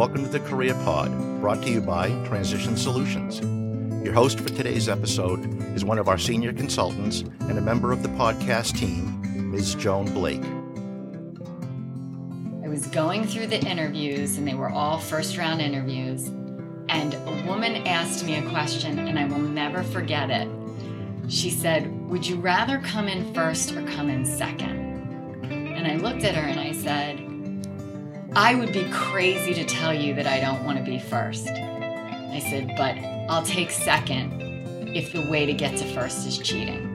[0.00, 1.10] Welcome to the Career Pod,
[1.42, 3.38] brought to you by Transition Solutions.
[4.02, 5.44] Your host for today's episode
[5.76, 9.74] is one of our senior consultants and a member of the podcast team, Ms.
[9.74, 10.42] Joan Blake.
[12.64, 16.28] I was going through the interviews, and they were all first round interviews.
[16.88, 20.48] And a woman asked me a question, and I will never forget it.
[21.28, 25.44] She said, Would you rather come in first or come in second?
[25.52, 27.29] And I looked at her and I said,
[28.32, 31.48] I would be crazy to tell you that I don't want to be first.
[31.48, 32.96] I said, but
[33.28, 34.40] I'll take second
[34.94, 36.86] if the way to get to first is cheating.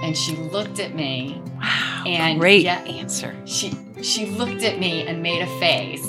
[0.00, 1.42] And she looked at me.
[1.60, 2.04] Wow.
[2.06, 3.34] And great yeah, answer.
[3.46, 6.06] She she looked at me and made a face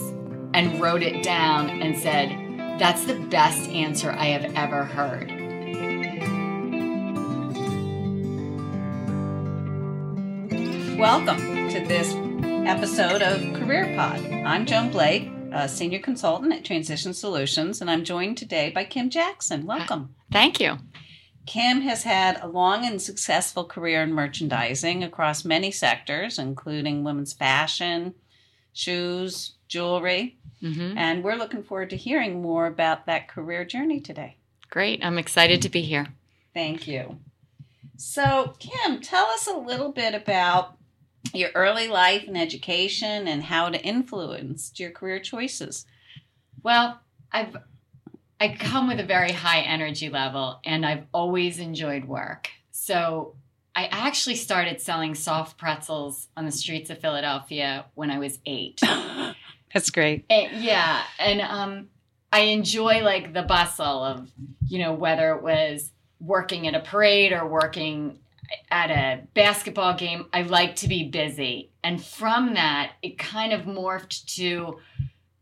[0.54, 2.30] and wrote it down and said,
[2.80, 5.32] "That's the best answer I have ever heard."
[11.00, 12.14] Welcome to this
[12.70, 14.20] episode of Career Pod.
[14.46, 19.10] I'm Joan Blake, a senior consultant at Transition Solutions, and I'm joined today by Kim
[19.10, 19.66] Jackson.
[19.66, 20.14] Welcome.
[20.32, 20.78] Thank you.
[21.48, 27.34] Kim has had a long and successful career in merchandising across many sectors, including women's
[27.34, 28.14] fashion,
[28.74, 30.98] shoes, jewelry, Mm-hmm.
[30.98, 34.36] and we're looking forward to hearing more about that career journey today.
[34.70, 35.04] Great.
[35.06, 36.08] I'm excited to be here.
[36.54, 37.18] Thank you.
[37.96, 40.76] So, Kim, tell us a little bit about
[41.34, 45.86] your early life and education and how it influenced your career choices.
[46.64, 47.00] Well,
[47.32, 47.56] I've
[48.40, 52.50] I come with a very high energy level and I've always enjoyed work.
[52.72, 53.36] So
[53.76, 58.80] I actually started selling soft pretzels on the streets of Philadelphia when I was eight.
[59.74, 60.26] That's great.
[60.30, 61.90] And- yeah, and um,
[62.32, 64.32] I enjoy like the bustle of,
[64.68, 68.20] you know, whether it was working at a parade or working
[68.72, 70.28] at a basketball game.
[70.34, 74.80] I like to be busy, and from that, it kind of morphed to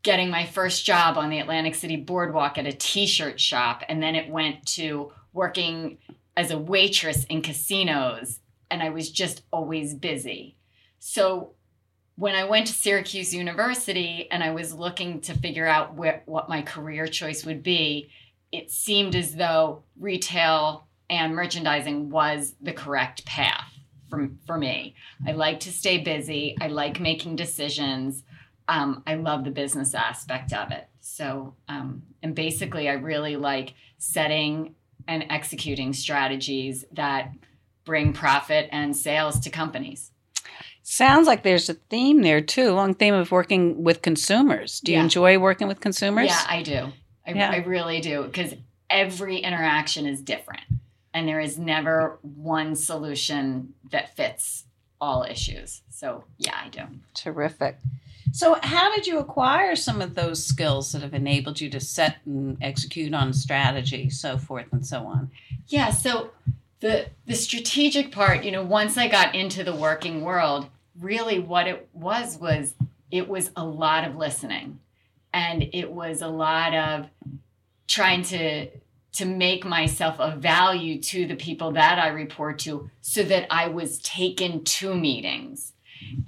[0.02, 4.14] getting my first job on the Atlantic City Boardwalk at a T-shirt shop, and then
[4.14, 5.98] it went to working
[6.36, 8.40] as a waitress in casinos,
[8.70, 10.56] and I was just always busy.
[10.98, 11.52] So
[12.16, 16.62] when I went to Syracuse University and I was looking to figure out what my
[16.62, 18.10] career choice would be,
[18.50, 23.72] it seemed as though retail and merchandising was the correct path
[24.08, 24.94] for, for me.
[25.26, 28.24] I like to stay busy, I like making decisions.
[28.68, 30.88] Um, I love the business aspect of it.
[31.00, 34.74] So, um, and basically, I really like setting
[35.06, 37.32] and executing strategies that
[37.84, 40.10] bring profit and sales to companies.
[40.82, 44.80] Sounds like there's a theme there too, long theme of working with consumers.
[44.80, 45.04] Do you Yeah.
[45.04, 46.26] enjoy working with consumers?
[46.26, 46.92] Yeah, I do.
[47.26, 47.50] I, Yeah.
[47.50, 48.54] I really do because
[48.90, 50.62] every interaction is different,
[51.14, 54.64] and there is never one solution that fits
[55.00, 55.82] all issues.
[55.90, 56.82] So yeah, I do.
[57.14, 57.78] Terrific.
[58.32, 62.18] So, how did you acquire some of those skills that have enabled you to set
[62.26, 65.30] and execute on strategy, so forth and so on?
[65.66, 65.90] Yeah.
[65.90, 66.30] So
[66.80, 70.68] the the strategic part, you know, once I got into the working world,
[71.00, 72.74] really what it was was
[73.10, 74.78] it was a lot of listening,
[75.32, 77.06] and it was a lot of
[77.86, 78.68] trying to
[79.12, 83.68] to make myself of value to the people that I report to so that I
[83.68, 85.72] was taken to meetings.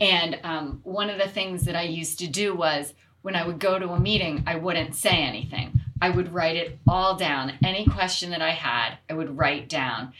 [0.00, 3.58] And um, one of the things that I used to do was when I would
[3.58, 5.80] go to a meeting, I wouldn't say anything.
[6.02, 7.52] I would write it all down.
[7.62, 10.14] Any question that I had, I would write down.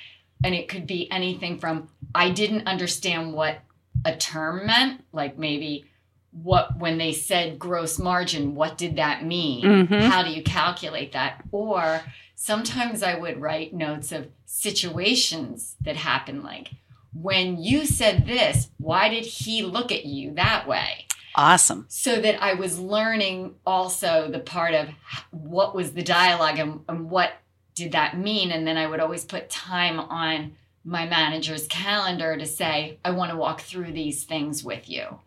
[0.45, 3.61] And it could be anything from I didn't understand what
[4.05, 5.87] a term meant, like maybe
[6.33, 9.65] what when they said gross margin, what did that mean?
[9.65, 10.03] Mhm.
[10.03, 11.43] How do you calculate that?
[11.51, 12.03] Or
[12.41, 16.71] sometimes I would write notes of situations that happened like
[17.13, 21.07] when you said this, why did he look at you that way?
[21.35, 21.85] Awesome.
[21.89, 24.89] So that I was learning also the part of
[25.33, 27.35] what was the dialogue and, and what
[27.75, 28.51] did that mean.
[28.53, 33.33] And then I would always put time on my manager's calendar to say, I want
[33.33, 35.21] to walk through these things with you.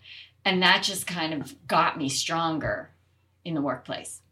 [0.44, 2.90] And that just kind of got me stronger
[3.46, 4.23] in the workplace.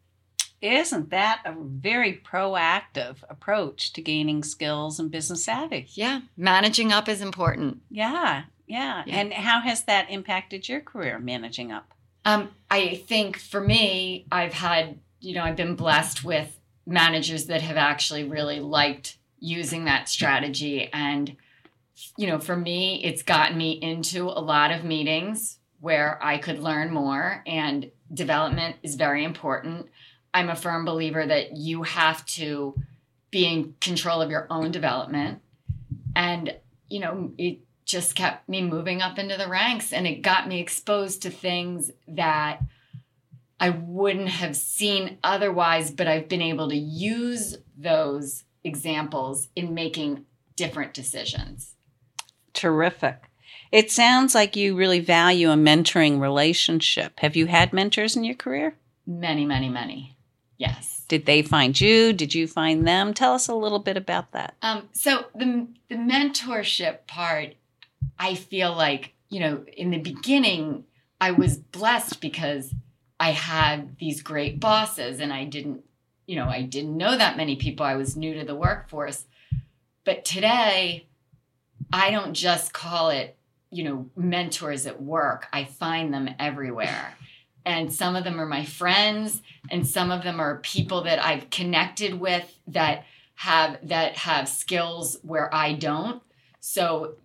[0.61, 5.87] Isn't that a very proactive approach to gaining skills and business savvy?
[5.93, 7.81] Yeah, managing up is important.
[7.89, 9.03] Yeah, yeah.
[9.05, 9.15] Yeah.
[9.15, 11.93] And how has that impacted your career managing up?
[12.23, 17.61] Um, I think for me, I've had, you know, I've been blessed with managers that
[17.63, 20.89] have actually really liked using that strategy.
[20.93, 21.35] And,
[22.17, 26.59] you know, for me, it's gotten me into a lot of meetings where I could
[26.59, 29.89] learn more, and development is very important.
[30.33, 32.75] I'm a firm believer that you have to
[33.31, 35.41] be in control of your own development.
[36.15, 36.55] And,
[36.89, 40.59] you know, it just kept me moving up into the ranks and it got me
[40.59, 42.61] exposed to things that
[43.59, 50.25] I wouldn't have seen otherwise, but I've been able to use those examples in making
[50.55, 51.75] different decisions.
[52.53, 53.29] Terrific.
[53.71, 57.19] It sounds like you really value a mentoring relationship.
[57.19, 58.75] Have you had mentors in your career?
[59.05, 60.15] Many, many, many.
[60.61, 61.05] Yes.
[61.07, 62.13] Did they find you?
[62.13, 63.15] Did you find them?
[63.15, 64.53] Tell us a little bit about that.
[64.61, 67.55] Um, so the the mentorship part,
[68.19, 70.83] I feel like you know, in the beginning,
[71.19, 72.75] I was blessed because
[73.19, 75.83] I had these great bosses, and I didn't,
[76.27, 77.83] you know, I didn't know that many people.
[77.83, 79.25] I was new to the workforce,
[80.05, 81.07] but today,
[81.91, 83.35] I don't just call it
[83.71, 85.47] you know, mentors at work.
[85.53, 87.15] I find them everywhere.
[87.65, 91.49] And some of them are my friends and some of them are people that I've
[91.49, 93.05] connected with that
[93.35, 96.21] have that have skills where I don't.
[96.59, 97.15] So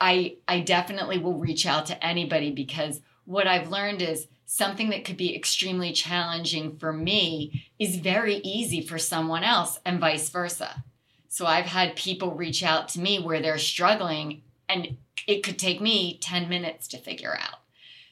[0.00, 5.04] I I definitely will reach out to anybody because what I've learned is something that
[5.04, 10.84] could be extremely challenging for me is very easy for someone else and vice versa.
[11.28, 14.96] So I've had people reach out to me where they're struggling and
[15.26, 17.60] it could take me 10 minutes to figure out.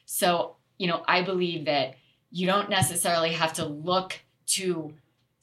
[0.05, 1.95] So, you know, I believe that
[2.31, 4.93] you don't necessarily have to look to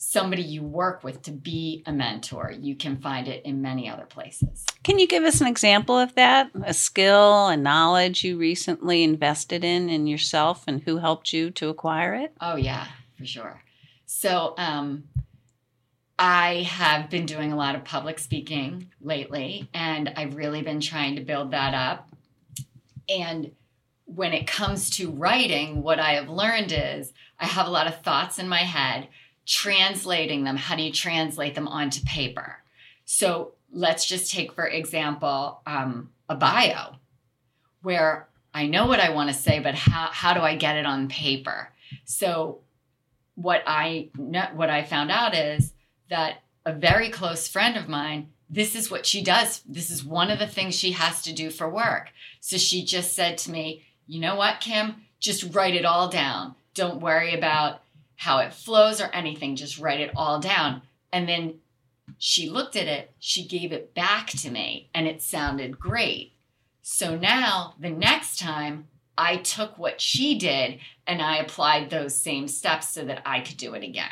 [0.02, 2.52] somebody you work with to be a mentor.
[2.58, 4.64] You can find it in many other places.
[4.82, 6.50] Can you give us an example of that?
[6.64, 11.68] A skill, a knowledge you recently invested in in yourself and who helped you to
[11.68, 12.32] acquire it?
[12.40, 12.86] Oh, yeah,
[13.18, 13.62] for sure.
[14.06, 15.04] So, um,
[16.18, 21.16] I have been doing a lot of public speaking lately, and I've really been trying
[21.16, 22.10] to build that up.
[23.08, 23.52] And
[24.14, 28.02] when it comes to writing, what I have learned is I have a lot of
[28.02, 29.08] thoughts in my head,
[29.46, 30.56] translating them.
[30.56, 32.58] How do you translate them onto paper?
[33.04, 36.96] So let's just take, for example, um, a bio
[37.82, 40.86] where I know what I want to say, but how, how do I get it
[40.86, 41.68] on paper?
[42.04, 42.60] So
[43.36, 44.10] what I
[44.52, 45.72] what I found out is
[46.10, 49.62] that a very close friend of mine, this is what she does.
[49.66, 52.10] This is one of the things she has to do for work.
[52.40, 54.96] So she just said to me, You know what, Kim?
[55.20, 56.56] Just write it all down.
[56.74, 57.82] Don't worry about
[58.16, 59.54] how it flows or anything.
[59.54, 60.82] Just write it all down.
[61.12, 61.60] And then
[62.18, 66.32] she looked at it, she gave it back to me, and it sounded great.
[66.82, 72.48] So now the next time I took what she did and I applied those same
[72.48, 74.10] steps so that I could do it again.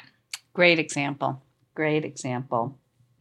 [0.52, 1.42] Great example.
[1.74, 2.78] Great example.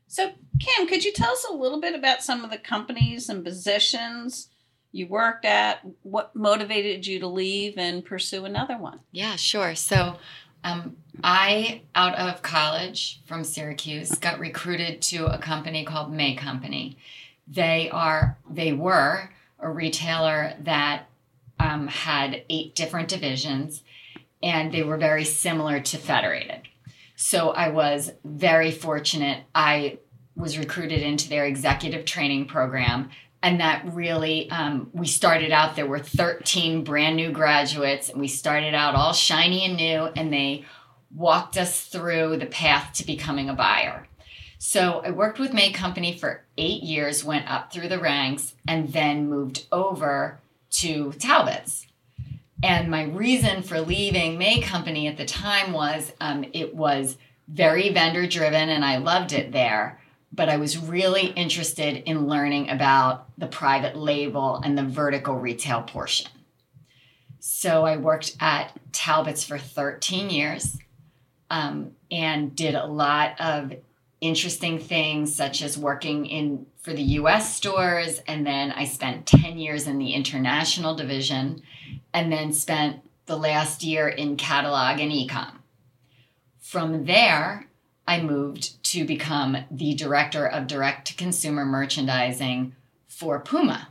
[0.08, 3.44] So, Kim, could you tell us a little bit about some of the companies and
[3.44, 4.50] positions
[4.98, 5.86] you worked at?
[6.04, 9.00] What motivated you to leave and pursue another one?
[9.12, 9.76] Yeah, sure.
[9.76, 10.18] So,
[10.64, 16.98] um, I, out of college from Syracuse, got recruited to a company called May Company.
[17.48, 19.30] They are, they were
[19.60, 21.06] a retailer that
[21.60, 23.84] um, had eight different divisions,
[24.44, 26.62] and they were very similar to Federated.
[27.16, 29.44] So I was very fortunate.
[29.56, 30.00] I
[30.36, 33.10] was recruited into their executive training program.
[33.44, 38.28] And that really, um, we started out, there were 13 brand new graduates, and we
[38.28, 40.66] started out all shiny and new, and they
[41.16, 44.08] walked us through the path to becoming a buyer.
[44.60, 48.92] So I worked with May Company for eight years, went up through the ranks, and
[48.92, 50.40] then moved over
[50.72, 51.86] to Talbot's.
[52.64, 57.90] And my reason for leaving May Company at the time was um, it was very
[57.90, 60.00] vendor driven and I loved it there.
[60.38, 65.82] But I was really interested in learning about the private label and the vertical retail
[65.82, 66.32] portion.
[67.40, 70.78] So I worked at Talbot's for 13 years
[71.50, 73.74] um, and did a lot of
[74.22, 78.22] interesting things, such as working in for the US stores.
[78.28, 81.62] And then I spent 10 years in the international division
[82.14, 85.54] and then spent the last year in catalog and ecom.
[86.60, 87.67] From there,
[88.08, 92.74] I moved to become the director of direct to consumer merchandising
[93.08, 93.90] for Puma.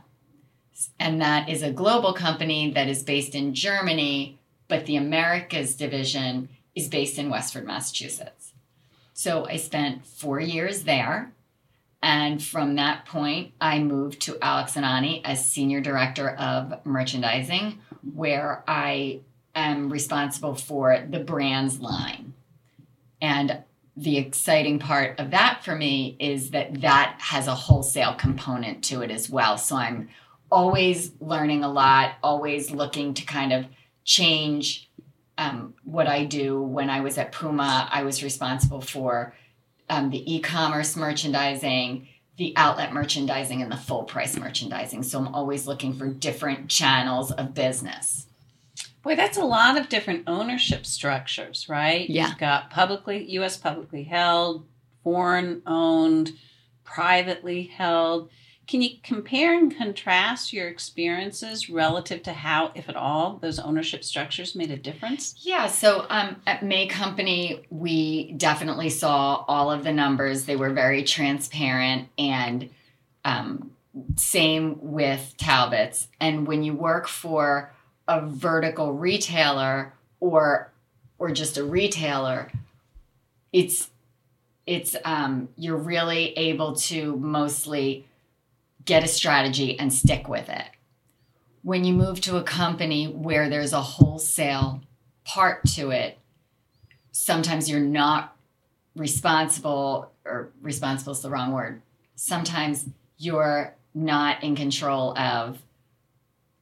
[0.99, 6.49] And that is a global company that is based in Germany, but the Americas division
[6.75, 8.53] is based in Westford, Massachusetts.
[9.13, 11.31] So I spent four years there.
[12.03, 17.79] And from that point, I moved to Alex and Ani as Senior Director of Merchandising,
[18.13, 19.21] where I
[19.55, 22.33] am responsible for the brands line.
[23.19, 23.63] And
[23.97, 29.01] the exciting part of that for me is that that has a wholesale component to
[29.01, 29.57] it as well.
[29.57, 30.09] So I'm
[30.51, 33.65] always learning a lot, always looking to kind of
[34.05, 34.87] change
[35.39, 36.61] um, what I do.
[36.61, 39.33] When I was at Puma, I was responsible for
[39.89, 45.01] um, the e commerce merchandising, the outlet merchandising, and the full price merchandising.
[45.01, 48.26] So I'm always looking for different channels of business.
[49.07, 52.09] Boy, that's a lot of different ownership structures, right?
[52.09, 52.27] Yeah.
[52.27, 53.55] You've got publicly, U.S.
[53.55, 54.65] publicly held,
[55.01, 56.33] foreign owned,
[56.83, 58.29] privately held.
[58.67, 64.03] Can you compare and contrast your experiences relative to how, if at all, those ownership
[64.03, 65.35] structures made a difference?
[65.39, 70.43] Yeah, so um, at May Company, we definitely saw all of the numbers.
[70.43, 72.69] They were very transparent, and
[73.23, 73.71] um,
[74.17, 76.09] same with Talbot's.
[76.19, 77.71] And when you work for
[78.07, 80.71] a vertical retailer or
[81.19, 82.51] or just a retailer,
[83.51, 83.89] it's
[84.65, 88.05] it's um, you're really able to mostly
[88.85, 90.65] get a strategy and stick with it.
[91.63, 94.81] When you move to a company where there's a wholesale
[95.25, 96.17] part to it,
[97.11, 98.35] sometimes you're not
[98.95, 101.81] responsible, or responsible is the wrong word.
[102.15, 102.85] Sometimes
[103.17, 105.61] you're not in control of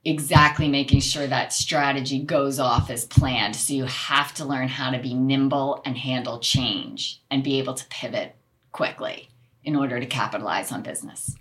[0.05, 3.55] exactly making sure that strategy goes off as planned.
[3.55, 7.73] So you have to learn how to be nimble and handle change and be able
[7.73, 8.35] to pivot
[8.71, 9.29] quickly
[9.63, 11.35] in order to capitalize on business.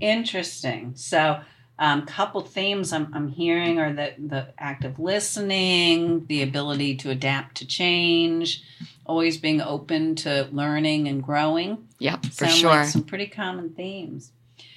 [0.00, 0.94] Interesting.
[0.96, 1.40] So,
[1.78, 7.56] um, couple themes I'm, I'm hearing are the the active listening, the ability to adapt
[7.56, 8.62] to change,
[9.04, 11.88] always being open to learning and growing.
[11.98, 12.70] Yep, for Sound sure.
[12.70, 14.32] Like some pretty common themes.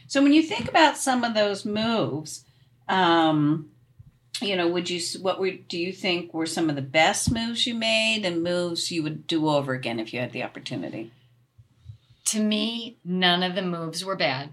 [0.07, 2.44] So, when you think about some of those moves,
[2.87, 3.69] um,
[4.41, 7.65] you know, would you what were do you think were some of the best moves
[7.65, 11.11] you made and moves you would do over again if you had the opportunity?
[12.25, 14.51] to me, none of the moves were bad.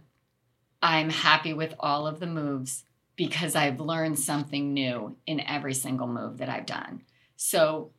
[0.83, 2.85] I'm happy with all of the moves
[3.17, 7.03] because I've learned something new in every single move that I've done.
[7.37, 7.91] So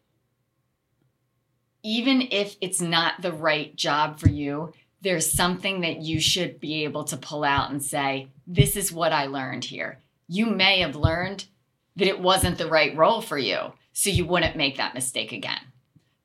[1.82, 6.84] even if it's not the right job for you, there's something that you should be
[6.86, 10.00] able to pull out and say, This is what I learned here.
[10.28, 11.46] You may have learned
[11.96, 15.60] that it wasn't the right role for you, so you wouldn't make that mistake again.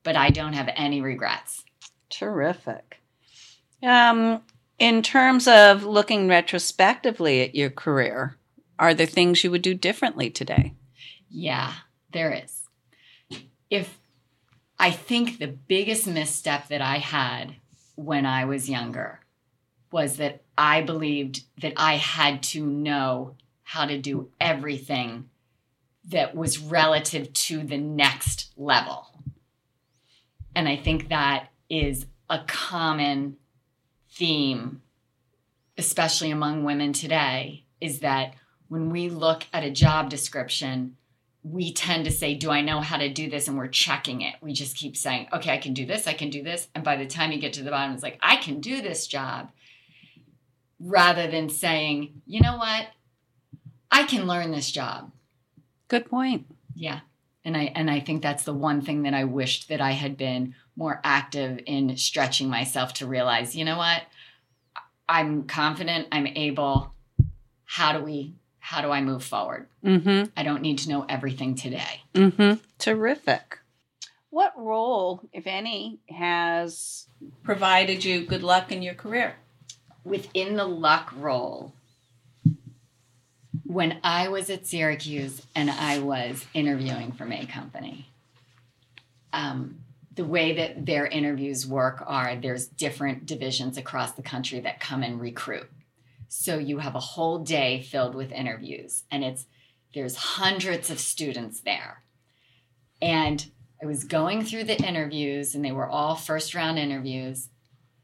[0.02, 1.64] But I don't have any regrets.
[2.08, 3.00] Terrific.
[3.82, 4.42] Um,
[4.78, 8.36] in terms of looking retrospectively at your career,
[8.78, 10.74] are there things you would do differently today?
[11.28, 11.72] Yeah,
[12.12, 12.64] there is.
[13.70, 13.98] If
[14.78, 17.56] I think the biggest misstep that I had
[17.96, 19.20] when I was younger
[19.90, 23.34] was that I believed that I had to know
[23.68, 25.28] how to do everything
[26.06, 29.06] that was relative to the next level.
[30.56, 33.36] And I think that is a common
[34.10, 34.80] theme,
[35.76, 38.32] especially among women today, is that
[38.68, 40.96] when we look at a job description,
[41.42, 43.48] we tend to say, Do I know how to do this?
[43.48, 44.36] And we're checking it.
[44.40, 46.68] We just keep saying, Okay, I can do this, I can do this.
[46.74, 49.06] And by the time you get to the bottom, it's like, I can do this
[49.06, 49.50] job.
[50.80, 52.86] Rather than saying, You know what?
[53.90, 55.10] I can learn this job.
[55.88, 56.46] Good point.
[56.74, 57.00] Yeah.
[57.44, 60.16] And I and I think that's the one thing that I wished that I had
[60.16, 64.02] been more active in stretching myself to realize, you know what?
[65.08, 66.92] I'm confident, I'm able.
[67.64, 69.66] How do we how do I move forward?
[69.82, 70.30] Mm-hmm.
[70.36, 72.02] I don't need to know everything today.
[72.12, 72.60] Mm-hmm.
[72.78, 73.58] Terrific.
[74.28, 77.06] What role, if any, has
[77.42, 79.36] provided you good luck in your career?
[80.04, 81.72] Within the luck role,
[83.68, 88.08] when I was at Syracuse and I was interviewing for May Company,
[89.34, 89.80] um,
[90.14, 95.02] the way that their interviews work are there's different divisions across the country that come
[95.02, 95.68] and recruit.
[96.28, 99.44] So you have a whole day filled with interviews, and it's
[99.94, 102.02] there's hundreds of students there.
[103.02, 103.50] And
[103.82, 107.50] I was going through the interviews, and they were all first round interviews.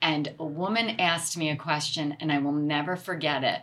[0.03, 3.63] And a woman asked me a question, and I will never forget it.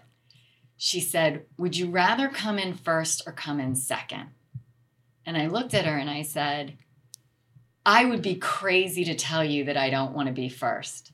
[0.84, 4.30] She said, Would you rather come in first or come in second?
[5.28, 6.74] And I looked at her and I said,
[7.86, 11.12] I would be crazy to tell you that I don't want to be first.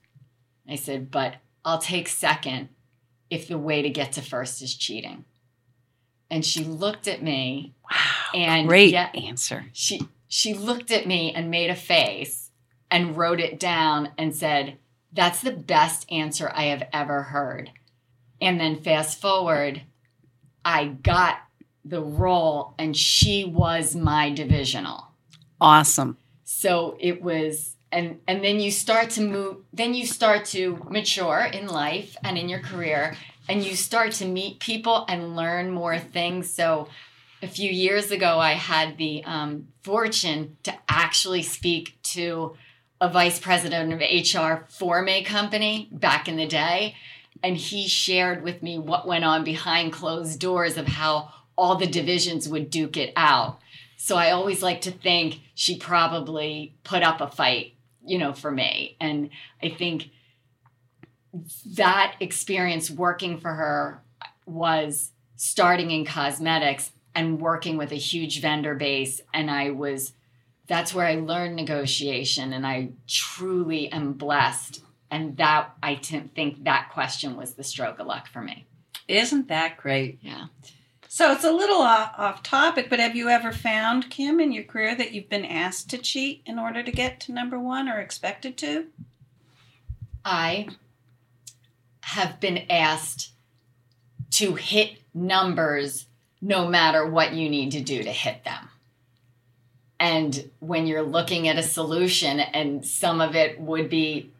[0.70, 2.70] I said, But I'll take second
[3.30, 5.26] if the way to get to first is cheating.
[6.32, 8.32] And she looked at me Wow.
[8.40, 9.66] and Great yeah, answer.
[9.74, 12.52] she she looked at me and made a face
[12.90, 14.78] and wrote it down and said,
[15.12, 17.72] "That's the best answer I have ever heard."
[18.42, 19.82] And then fast forward,
[20.64, 21.40] I got
[21.84, 25.08] the role and she was my divisional.
[25.60, 26.18] Awesome.
[26.44, 31.50] So it was and and then you start to move then you start to mature
[31.52, 33.16] in life and in your career
[33.48, 36.50] and you start to meet people and learn more things.
[36.50, 36.90] So
[37.42, 42.56] a few years ago I had the um, fortune to actually speak to
[43.00, 46.96] a vice president of HR for May Company back in the day.
[47.44, 51.88] And he shared with me what went on behind closed doors of how all the
[51.88, 53.60] divisions would duke it out.
[53.98, 57.74] So I always like to think she probably put up a fight,
[58.06, 58.96] you know, for me.
[59.02, 60.12] And I think
[61.76, 64.02] that experience working for her
[64.46, 69.22] was starting in cosmetics and working with a huge vendor base.
[69.34, 70.14] And I was,
[70.68, 72.54] that's where I learned negotiation.
[72.54, 74.82] And I truly am blessed.
[75.10, 78.66] And that, I t- think that question was the stroke of luck for me.
[79.08, 80.20] Isn't that great?
[80.22, 80.48] Yeah.
[81.08, 84.66] So it's a little off, off topic, but have you ever found, Kim, in your
[84.66, 88.00] career that you've been asked to cheat in order to get to number one or
[88.00, 88.88] expected to?
[90.26, 90.68] I
[92.02, 93.32] have been asked
[94.32, 96.08] to hit numbers
[96.42, 98.70] no matter what you need to do to hit them.
[100.00, 104.32] And when you're looking at a solution, and some of it would be,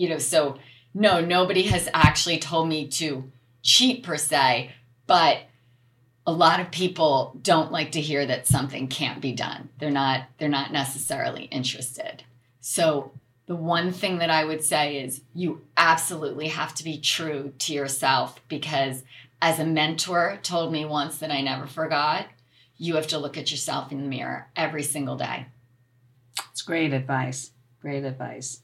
[0.00, 0.56] you know, so
[0.94, 3.30] no, nobody has actually told me to
[3.62, 4.70] cheat per se,
[5.06, 5.42] but
[6.26, 9.68] a lot of people don't like to hear that something can't be done.
[9.78, 12.24] They're not they're not necessarily interested.
[12.60, 13.12] So
[13.44, 17.74] the one thing that I would say is you absolutely have to be true to
[17.74, 19.02] yourself because
[19.42, 22.26] as a mentor told me once that I never forgot,
[22.78, 25.46] you have to look at yourself in the mirror every single day.
[26.52, 27.50] It's great advice.
[27.82, 28.62] Great advice.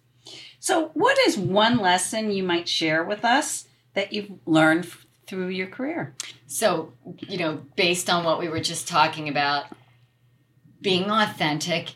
[0.59, 4.89] So, what is one lesson you might share with us that you've learned
[5.27, 6.15] through your career?
[6.47, 9.67] So, you know, based on what we were just talking about,
[10.81, 11.95] being authentic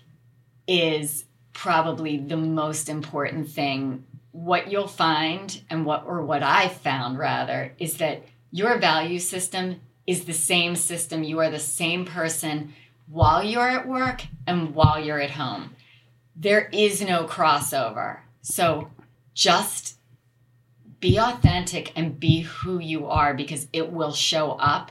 [0.66, 4.04] is probably the most important thing.
[4.32, 9.80] What you'll find, and what, or what I found rather, is that your value system
[10.06, 11.22] is the same system.
[11.22, 12.72] You are the same person
[13.08, 15.74] while you're at work and while you're at home.
[16.40, 18.20] There is no crossover.
[18.40, 18.90] So
[19.34, 19.98] just
[20.98, 24.90] be authentic and be who you are because it will show up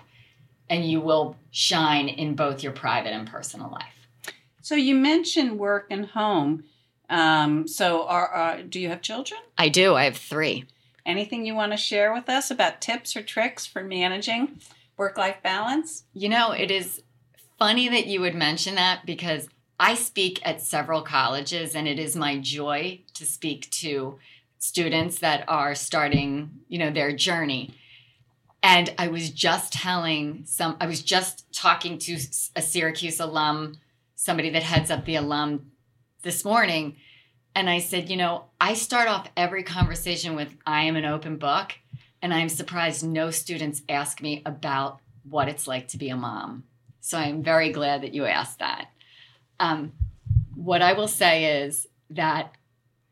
[0.70, 4.34] and you will shine in both your private and personal life.
[4.62, 6.66] So you mentioned work and home.
[7.10, 9.40] Um, so are, are, do you have children?
[9.58, 9.96] I do.
[9.96, 10.66] I have three.
[11.04, 14.60] Anything you want to share with us about tips or tricks for managing
[14.98, 16.04] work life balance?
[16.14, 17.02] You know, it is
[17.58, 22.16] funny that you would mention that because I speak at several colleges and it is
[22.16, 24.20] my joy to speak to
[24.58, 27.74] students that are starting, you know, their journey.
[28.62, 32.18] And I was just telling some I was just talking to
[32.56, 33.78] a Syracuse alum,
[34.16, 35.72] somebody that heads up the alum
[36.24, 36.98] this morning
[37.56, 41.38] and I said, you know, I start off every conversation with, I am an open
[41.38, 41.74] book.
[42.22, 46.64] And I'm surprised no students ask me about what it's like to be a mom.
[47.02, 48.90] So I'm very glad that you asked that.
[49.60, 49.94] Um,
[50.56, 52.56] what I will say is that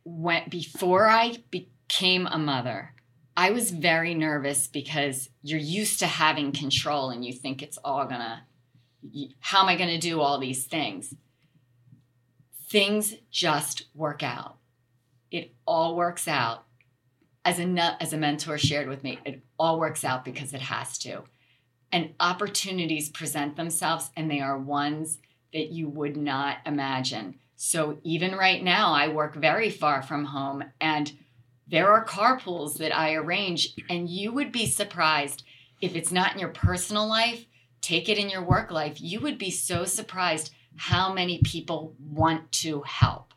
[0.04, 2.94] when before I became a mother,
[3.36, 8.06] I was very nervous because you're used to having control and you think it's all
[8.06, 8.46] gonna,
[9.40, 11.14] how am I gonna do all these things?
[12.70, 14.58] things just work out.
[15.32, 16.66] It all works out.
[17.46, 20.98] As a, as a mentor shared with me, it all works out because it has
[21.00, 21.24] to.
[21.92, 25.20] And opportunities present themselves, and they are ones
[25.54, 27.40] that you would not imagine.
[27.56, 31.12] So, even right now, I work very far from home, and
[31.68, 35.44] there are carpools that I arrange, and you would be surprised
[35.82, 37.46] if it's not in your personal life,
[37.82, 39.02] take it in your work life.
[39.02, 43.34] You would be so surprised how many people want to help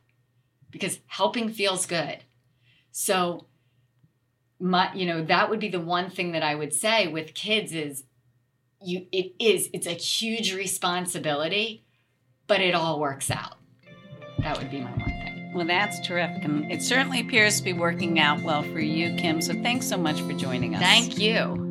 [0.71, 2.19] because helping feels good.
[2.93, 3.47] So
[4.59, 7.73] my you know that would be the one thing that I would say with kids
[7.73, 8.05] is
[8.83, 11.85] you it is it's a huge responsibility
[12.51, 13.59] but it all works out.
[14.41, 15.53] That would be my one thing.
[15.55, 16.43] Well, that's terrific.
[16.45, 19.41] And it certainly appears to be working out well for you, Kim.
[19.41, 20.83] So thanks so much for joining us.
[20.83, 21.70] Thank you.